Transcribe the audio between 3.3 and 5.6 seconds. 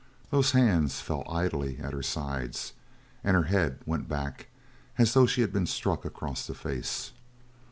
her head went back as though she had